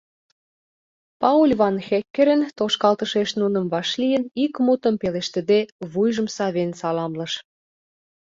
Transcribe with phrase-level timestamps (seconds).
[1.21, 5.59] Пауль Ван-Хеккерен, тошкалтышеш нуным вашлийын, ик мутым пелештыде,
[5.91, 7.33] вуйжым савен саламлыш.